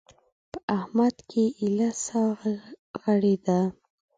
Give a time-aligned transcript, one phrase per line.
[0.51, 2.21] په احمد کې ايله سا
[3.01, 3.59] غړېده.